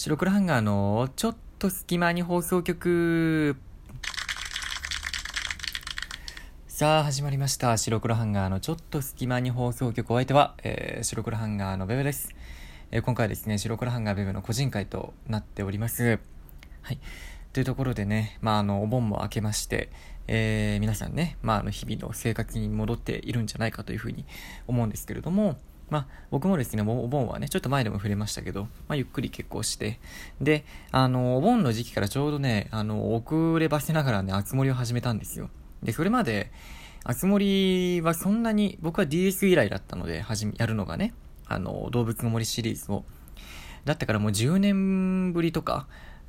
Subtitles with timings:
[0.00, 3.56] 白黒ハンガーのちょっと隙間に放送局。
[6.68, 7.76] さあ、始まりました。
[7.76, 10.12] 白黒ハンガーのちょっと隙間に放送局。
[10.12, 12.32] お相手は、えー、白黒ハンガーのベベです。
[12.92, 16.20] えー、今回ですね、白黒ハンガーベベの個人会となっております。
[16.82, 17.00] はい。
[17.52, 19.90] というところでね、まあ、あの、お盆も明けまして、
[20.28, 24.26] えー、皆さんね、まあ、あの、日々の生活に戻っているんじゃないかというふうに
[24.68, 25.56] 思うんですけれども、
[25.90, 29.98] まあ、僕もですね、お盆はね、ちょっと前でも触れましたけど、まあ、ゆっくり結婚して、
[30.40, 35.50] で、あの、お盆の時期からちょうどね、あの、遅ればせながらね、つ森を始めたんですよ。
[35.82, 36.50] で、それまで、
[37.14, 41.14] つ森はそんなに、僕は DS 以来だったので、はじめ、やるのがね、
[41.46, 43.04] あの、動物の森シリーズを。
[43.84, 45.86] だったからもう10年ぶりとか、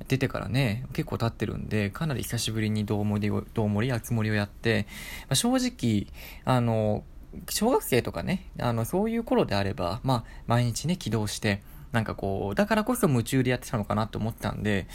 [0.08, 4.86] 出てからね、結構経ってるんで、かなり久しぶりにどう森を、どう森、あつ森をやって、
[5.22, 6.06] まあ、正直、
[6.44, 7.04] あの、
[7.48, 11.62] 小学生とかね、あの、そういう頃であれば、まあ、毎日ね、起動して、
[11.92, 14.86] なんかこう、だからこそ夢中でやってたのかなと思ったんで、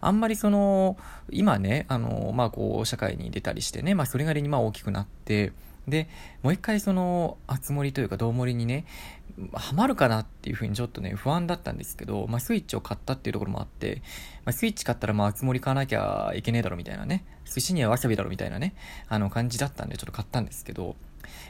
[0.00, 0.96] あんまりその、
[1.30, 5.52] 今ね、あの、まあこう、社会に出たりしてね、まあそれなりにまあ大きくなって、
[5.88, 6.08] で、
[6.42, 8.86] もう一回その、あつ森というか、どう森にね、
[9.52, 14.02] ハマるかなっていうふうにちょっとね、不安だったんですけど、まあスイッチを買ったっていうところもあって、
[14.44, 18.74] まあスイッチ買ったらまああつ森買わなきゃいけねえだろみたいなね、寿司にはわさびだろみたいなね、
[19.08, 20.94] あの感じだったんでちょっと買ったんですけど、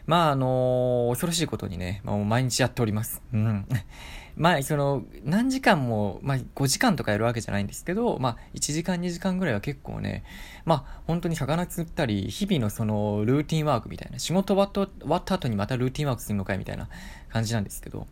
[0.07, 3.23] まあ、あのー、恐ろしいことにね、まあ、毎日やっております。
[3.33, 3.67] うん。
[4.37, 10.25] まあ、その、何時間も、まあ、5時間とかやるわけじゃないんですけど、まあ、1時間、2時間ぐらいは結構ね、
[10.65, 16.89] まあ、本当に魚釣ったり、日々のその、ルーティンワークみたいな、仕事終わった後にまたルーティンワークするのかいみたいな
[17.29, 18.09] 感じなんですけど、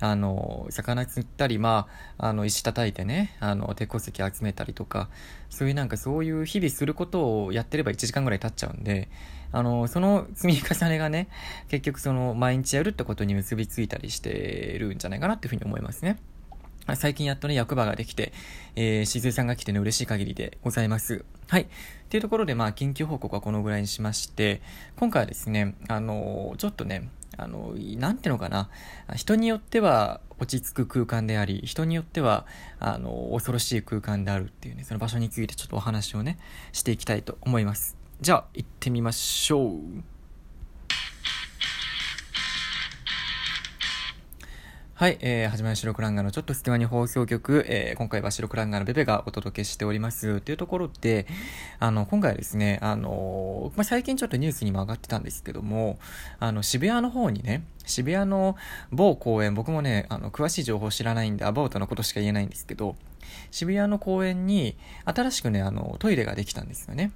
[0.00, 1.86] あの、魚釣ったり、ま
[2.18, 5.08] あ、あの、石叩いてね、あの、鉄鉱石集めたりとか、
[5.50, 9.08] そういうなんかそういう日々することをやってれば1時間ぐらい経っちゃうんで、
[9.52, 11.28] あの、その積み重ねがね、
[11.68, 16.18] 結局その、毎日やるってことに結びついたりしてるんじゃないかなっていうふうに思いますね。
[16.96, 18.32] 最近やっとね、役場ができて、
[18.74, 21.24] えー、しずさんが来てね、嬉しい限りでございます。
[21.48, 21.62] はい。
[21.62, 21.66] っ
[22.08, 24.62] ていうところで、まあ、緊急報告はこのぐらいにしまして、
[24.96, 28.68] 今回はですね、あのー、ちょっとね、あの、なんていうのかな。
[29.14, 32.46] 人によっては落ち着く空間であり、人によっては、
[32.78, 36.38] あの、恐ろしい空間であるっていうね、その場所についてちょっとお話をね、
[36.72, 37.96] していきたいと思います。
[38.20, 40.11] じゃあ、行ってみましょう。
[44.94, 50.42] はい、えー、始まり白クランガのちょっと隙間に放送局、えー、今回は白クランガのベベがお届けしております。
[50.42, 51.26] というところで、
[51.80, 55.98] あの、今回はですね、あの、まあ、最近ちょっとニュースにも上がってたんですけども、
[56.38, 58.54] あの、渋谷の方にね、渋谷の
[58.92, 62.94] 某公園、僕もね、あの、詳しい情報知らないんで、アバウトのことしか言えないんですけど、
[63.50, 64.76] 渋谷の公園に、
[65.06, 67.12] 新しくね、あの、トイレができたんですよね。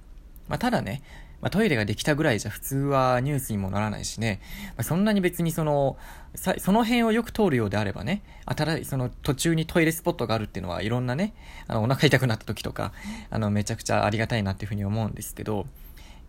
[0.49, 1.03] まあ、ただね、
[1.41, 5.97] まあ、トイレができたぐらいじゃ普通はニュースにもならないしね、まあ、そんなに別にその、
[6.35, 11.33] その辺をよく通るようであればね、新その途中にトイレスポットがあるっていうのはいろんなね、
[11.67, 12.91] あの、お腹痛くなった時とか、
[13.29, 15.67] あの、めちゃくちゃありがたいなっていうふうに思うんですけど、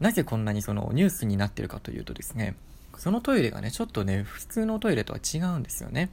[0.01, 2.55] なぜこんなにそのニュースになってるかというとですね、
[2.97, 6.11] そのトイレがね、ちょっとね、普通のトイレとは違うんですよね。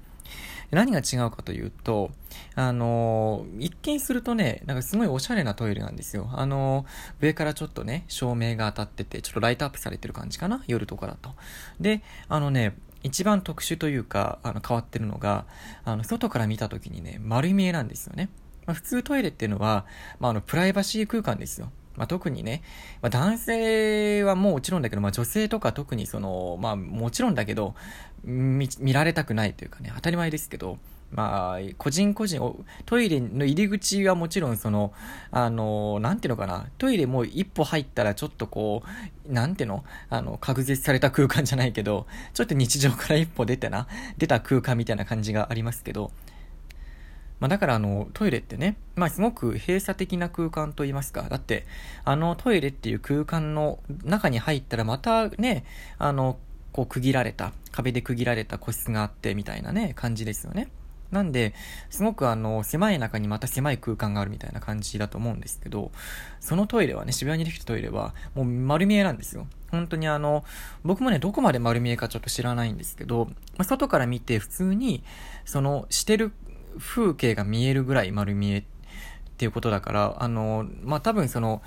[0.71, 2.11] 何が違うかというと、
[2.55, 6.29] あの、一見するとね、なんかすごいおしゃれなトイレなんですよ。
[6.33, 6.85] あの、
[7.21, 10.63] 上からちょっとね、照明が当たってて、ちょっとライトアップされてる感じかな？
[10.67, 11.31] 夜とかだと。
[11.79, 15.45] で、あのね、一番特殊というか、あの、変わってるのが、
[15.83, 18.29] あの、外から見た時にね、丸見えなんですよね。
[18.65, 19.85] まあ、普通トイレっていうのは、
[20.19, 21.71] まあ、あの、プライバシー空間ですよ。
[21.95, 22.61] まあ、特にね、
[23.01, 27.75] まあ、男性はもちろんだけど、まあ、女性とか特にその、まあ、もちろんだけど、
[28.23, 30.78] 見、られたくないというかね、当たり前ですけど、
[31.11, 34.91] まあ、個人個人、トイレの入り口はもちろんその、
[35.31, 38.84] あの、なんていうのかな、トイレもう一歩入ったらちょっとこ
[39.29, 46.11] う、なんていうのあの、確絶された空間じゃないけど、ちょっと日常から一歩出てな、出た空間みたいな感じがありますけど、
[47.40, 51.23] まあ、だからあの、トイレってね、まあ、すごく閉鎖的な空間と言いますか。
[51.23, 51.66] だって、
[52.03, 55.66] あのトイレっていう空間の中に入ったらまたね、
[55.97, 56.38] あの、
[56.72, 60.69] こう区切られた、壁で区切られた個室があってみたいなね、感じですよね。
[61.12, 61.53] なんで、
[61.90, 65.91] すごくあの、狭い中にまた狭い空間があるみたいな感じだと思うんですけど、
[66.40, 69.47] そのトイレはね、渋谷にできたトイレは、もう丸見えなんですよ。
[69.72, 70.43] 本当にあの、
[70.84, 75.03] 僕もね、どこまで丸見えかちょっと知らないんですけど、まあ、外から見て普通に、
[75.46, 76.31] その、してる
[76.77, 78.63] 風景が見えるぐらい丸見えっ
[79.37, 81.61] ていうことだから、あの、まあ、多分その、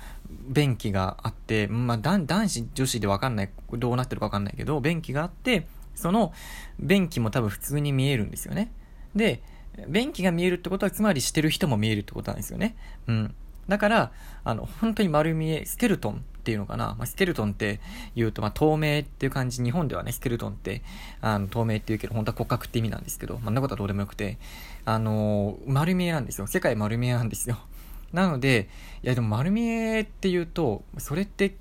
[0.47, 6.33] 便器があって、まあ、男子、女子でわかんない、どうなってるかわかんないけど、便器があって、その、
[6.79, 8.71] 便器も多分普通に見えるんですよね。
[9.15, 9.43] で、
[9.87, 12.75] 便器が見えるってことは、つまりしてる人も見えるってことなんですよね。
[13.07, 13.35] うん。
[13.67, 14.11] だから、
[14.43, 16.95] あの、本当に丸見え、スケルトンっていうのかな。
[16.97, 17.79] まあ、スケルトンって
[18.15, 20.81] 言うと、まあ、透明っていう感じ、日本ではね、スケルトンって、
[21.21, 24.39] あの、透明って言うけど、本当は骨格って意味なんですけど、まあ、んなことはどうでもよくて、
[24.85, 26.47] あのー、丸見えなんですよ。
[26.47, 27.59] 世界丸見えなんですよ。
[28.11, 28.67] なので、
[29.03, 31.55] いやでも丸見えって言うと、それって、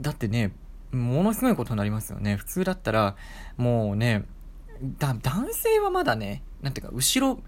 [0.00, 0.52] だってね、
[0.92, 2.36] ものすごいことになりますよね。
[2.36, 3.16] 普通だったら、
[3.56, 4.24] もうね、
[4.98, 7.40] だ、男性はまだね、なんていうか、後ろ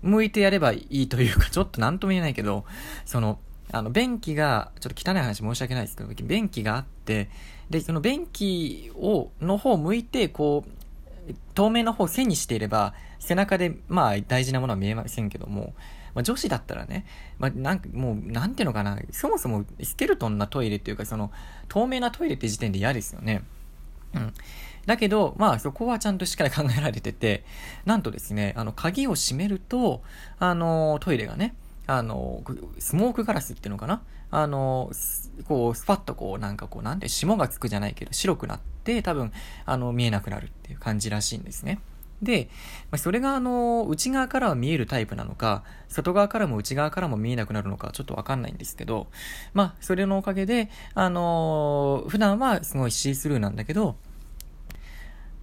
[0.00, 2.64] 向いてやればいいというか、ちょっとなんとも言えないけど、
[3.04, 3.38] その、
[3.72, 7.30] あの、便器が、ちょっと汚い話申し訳ないですけど、便器があって、
[7.68, 15.74] で、その便器を、の方を向いて、こう、透明の方を背にしていれば、背中で、まあ、大事なものは見えませんけども、
[16.14, 17.06] まあ、女子だったらね、
[17.38, 21.30] まあ、なんかもう、なんていうのかな、そもそもスケルトンなトイレっていうか、その、
[21.68, 23.42] 透明なトイレって時点で嫌ですよね。
[24.14, 24.34] うん。
[24.86, 27.44] だけど、まあそこはちゃんとしっかり考えられてて、
[27.84, 30.02] なんとですね、あの、鍵を閉めると、
[30.38, 31.54] あの、トイレがね、
[31.92, 32.44] あの、
[32.78, 34.02] スモークガラスっていうのかな？
[34.30, 34.92] あの、
[35.48, 39.32] こう、スパッとこう、なんかこう、なんて、霜がつくじゃないけど、白くなって、多分、
[39.66, 41.80] あの、見えなくなるっていう感じらしいんですね。
[42.22, 42.48] で、
[42.96, 49.08] それがあの、内側からは見えるタイプなのか、外側からも内側からも見えなくなるのか、ちょっとわかんないんですけど、
[49.52, 53.96] まあ、それのおかげで、あの普段はすごいシースルーなんだけど、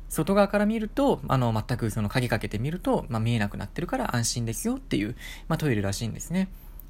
[0.10, 5.16] 外側から見ると、あの、全くその鍵かけてみると、まあ、見えなくなってるから安心ですよっていう、
[5.48, 6.48] まあ、トイレらしいんですね。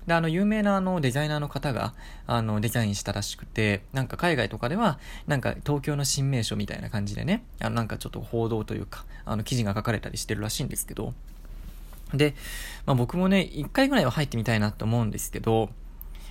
[0.07, 1.93] で、あの、有名なあの、デザイナーの方が、
[2.27, 11.13] あの、デザインしたらしくて、なんか海外とかでは、なんか東京の新名所みたいな感じでね、あの、なんかちょっと報道というか、あの、記事が書かれたりしてるらしいんですけど、
[12.13, 12.35] で、
[12.85, 15.69] まあ僕もね、一回ぐらいは入ってみたいなと思うんですけど、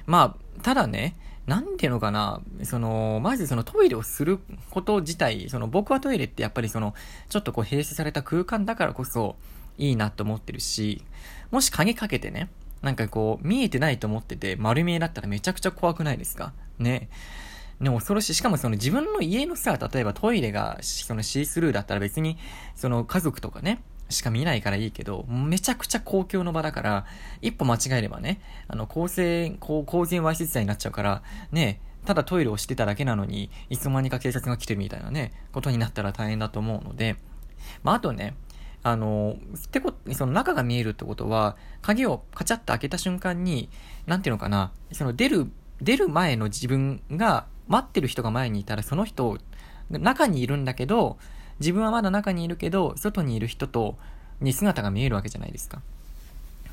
[0.06, 1.16] まあ、ただね、
[1.46, 6.94] なんていうのかな、その、まずそのトイレをすること自体、その僕はトイレってやっぱりその、
[7.28, 9.36] ちょっとこう閉鎖された空間だからこそ
[9.78, 11.02] いいなと思ってるし、
[11.50, 12.48] もし鍵かけてね、
[12.82, 16.52] なんかこう、見えてないと思ってて丸見えだったらめちゃくちゃ怖くないですか？
[16.78, 17.08] ね。
[17.78, 18.34] ね、恐ろしい。
[18.34, 22.38] しかもその自分の家のさ、例えばトイレがそのシースルーだったら別に、
[22.74, 27.06] その家族とかね、しか見ないからいいけど、めちゃくちゃ公共の場だから、
[27.42, 37.16] 一歩間違えればね、あの、公正、公然わいせつ罪になっちゃうから、ね、ただトイレをしてただけなのに、いつの間にか警察が来てるみたいなね、ことになったら大変だと思うので、
[37.82, 38.36] まあ、あとね、
[38.84, 43.68] あの、ってこと、その中が見えるってことは、鍵をカチャッと開けた瞬間に、
[44.06, 45.50] なんていうのかな、その出る、
[45.82, 49.36] 出る前の自分が、待ってる人が前にいたら、その人、
[49.90, 51.18] 中にいるんだけど、
[51.60, 53.96] 自分はまだ中にいるけど、外にいる人と、
[54.40, 55.80] に姿が見えるわけじゃないですか。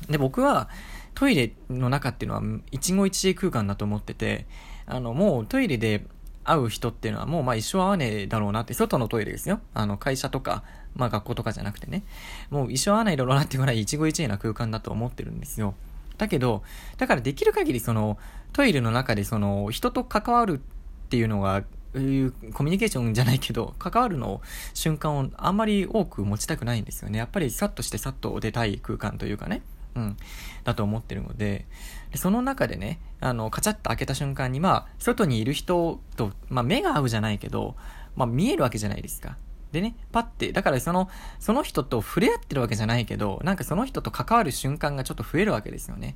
[0.08, 0.68] で、僕は
[1.14, 4.46] トイレの中っていうのは一期一会空間だと思ってて、
[4.86, 6.04] あの、もうトイレで
[6.44, 9.60] 会う人っていうのはもうまあ一生会わねえだろうなって、外のトイレですよ。
[9.72, 10.62] あの、会社とか、
[10.94, 12.02] まあ学校とかじゃなくてね。
[12.50, 15.74] もう一生会わないだろうなっていうぐらい一期一会な空間だと思ってるんですよ。
[16.18, 16.62] だけど、
[16.98, 18.18] だからできる限りその、
[18.52, 21.62] トイレの中でその、人と関わるっていうのが
[21.98, 24.40] いうコミュニケーションじゃないけど、関わるの
[24.72, 27.18] 瞬間をあんまり多く持ちたくないんですよね。
[27.18, 29.62] やっぱりさっとしてさっと出たい空間というかね。
[29.94, 30.16] うん。
[30.64, 31.66] だと思ってるので、
[32.10, 37.76] でその中でね、あの、カチャッと開けた瞬間に、まあ、外にいる人と、まあ、目が合うじゃないけど、
[38.16, 39.36] まあ、見えるわけじゃないですか。
[39.74, 41.10] でね、パッて、だからその、
[41.40, 46.14] その人と触れ合ってるわけじゃないけど、なんかその人と関わる瞬間がちょっと増えるわけですよね。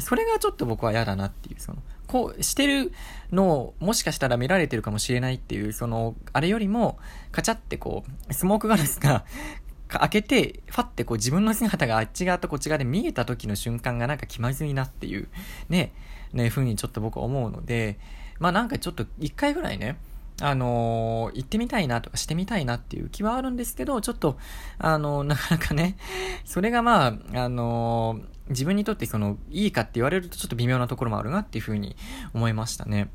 [0.00, 2.92] それがちょっと僕は嫌だなっていう、その、こうしてる
[3.32, 6.98] のをもしかしたら見られてるかもしれないっていう、その、あれよりも、
[7.32, 9.24] カチャってこう、スモークガラスが
[9.88, 15.28] 開けて、ファってこう自分の姿があっち側とこっち側で見えた時の瞬間がなんか気まずいなっていう、
[15.70, 15.94] ね、
[16.34, 17.98] ね、ふうにちょっと僕は思うので、
[18.38, 19.96] まあなんかちょっと一回ぐらいね、
[20.40, 24.38] あの、行ってみたいなとかしてみたいなっていう気はあるんですけど、ちょっと、
[24.78, 25.96] あの、なかなかね、
[26.44, 31.96] それがまあ、あの、自分にとってその、いいかって言われるとちょっと微妙なところもあるなっていうふうに
[32.34, 33.10] 思いましたね。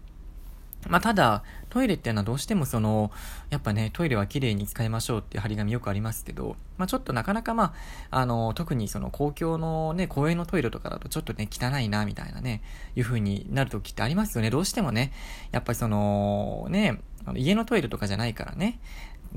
[0.88, 3.12] まあ、ただ、トイレっていうのはどうしてもその、
[3.50, 7.74] やっぱね、トイレは綺麗に使いましょうっていう張り紙よくありますけど、まあ、ちょっとなかなかま
[8.12, 12.62] あ、あの、特にその公共のね、公園のトイレとかだとちょっとね、汚いな、みたいなね、
[12.96, 14.50] いう風になる時ってありますよね。
[14.50, 15.12] どうしてもね、
[15.52, 17.00] やっぱりその、ね、
[17.36, 18.80] 家のトイレとかじゃないからね、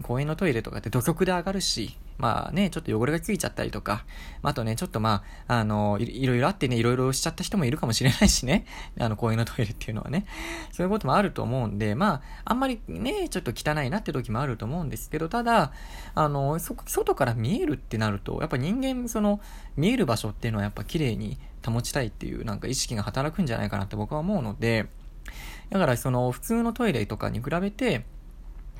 [0.03, 4.05] 公園のトイレとかって土足で上がるし、まあね、ちょっと汚れがついちゃったりとか、
[4.43, 8.67] あとね、ちょっとまあ、あのい、いろいろあってね、いろいろしちゃった人もいるかもしれないしね、
[8.99, 10.27] あの、公園のトイレっていうのはね、
[10.73, 15.73] そういうこともあると思うんで、まあ、あんまりね、ちょっと汚いなって時もあると思うんですけど、ただ、
[16.15, 19.41] あの、そ、外から見えるってなると、やっぱ人間、その、
[19.77, 24.87] 見える場所っていうのはやっぱ綺麗に保ちたいっていうなんか意識が働くんじゃないかなって僕は思うので、
[25.71, 28.05] だからその普通のトイレとかに比べて、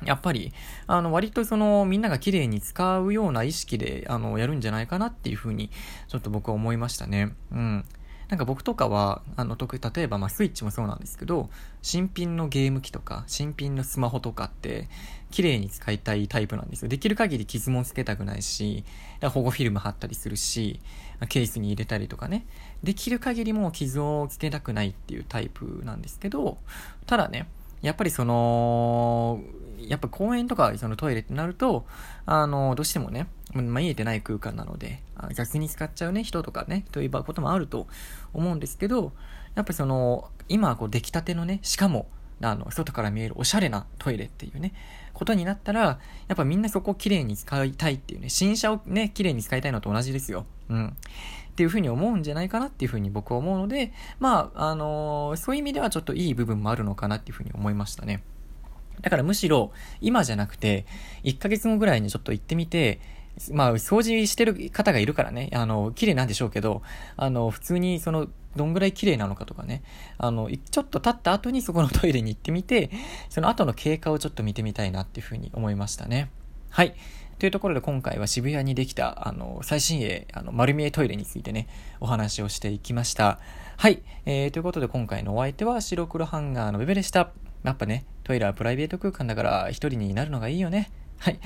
[0.03, 0.53] やっぱり、
[0.85, 5.69] あの、割とその、みんなが綺麗に使うような意識で、あの、やるんじゃないかなっていうふうに、
[6.07, 7.33] ちょっと僕は思いましたね。
[7.51, 7.85] うん。
[8.29, 11.49] なんか僕とかは、あの、特例えば、ま、スイッチもそうなんですけど、
[11.81, 14.89] 新品のゲーム機とか、新品のスマホとかって、
[15.31, 16.89] 綺麗に使いたいタイプなんですよ。
[16.89, 18.83] できる限り傷もつけたくないし、
[19.21, 20.81] 保護フィルム貼ったりするし、
[21.29, 22.45] ケースに入れたりとかね。
[22.83, 26.57] できる限りもう傷をつけたくないっていうタイプなんですけど、
[27.05, 27.47] ただね、
[27.81, 29.41] やっぱりその、
[29.79, 31.85] やっぱ公園とかそのトイレってなると、
[32.25, 35.01] あの、どうしてもね、ま、見えてない空間なので、
[35.35, 37.87] 逆に使っちゃうね、人とかね、ということもあると
[38.33, 39.13] 思うんですけど、
[39.55, 42.07] やっぱりその、今こう出来たてのね、しかも、
[42.41, 44.73] あの、外から見えるおしゃれなトイレっていうね、
[45.13, 45.99] ことになったら、や
[46.33, 50.45] っぱみんなそこを綺麗に使いたいっていうね、新車をね、綺麗に使いたいのと同じですよ。
[50.69, 50.97] うん。
[51.57, 58.21] っていうふうに思うんじゃないかなっていうふうに僕は思うので、まあ、あのー、そういう意味ではちょっといい部分もあるのかなっていうふうに思いましたね。
[59.01, 60.85] だからむしろ、今じゃなくて、
[61.23, 62.99] 1ヶ月後ぐらいにちょっと行ってみて、
[63.51, 66.83] まあ、掃除してる方がいるからね、あの、綺麗なんでしょうけど、
[67.15, 69.81] あの、普通にその、どんぐらい綺麗なのかとかね、
[70.19, 72.91] あの、ちょっと経った後にそこのトイレに行ってみて、
[73.29, 76.29] その後の経過をちょっと見てみたいなっていうふうに思いましたね。
[76.69, 76.95] はい。
[77.39, 81.67] というところで今回は渋谷にできた、あの、最新鋭、あの、丸見えトイレについてね、
[81.99, 83.39] お話をしていきました。
[83.77, 84.01] はい。
[84.25, 87.31] えー、ということで今回のお相手は白黒ハンガーのベベでした。
[87.63, 90.91] やっぱね、トイレはプライベート空間だから一人になるのがいいよね。
[91.19, 91.39] はい。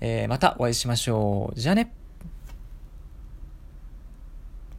[0.00, 1.58] えー、またお会いしましょう。
[1.58, 1.97] じゃあね。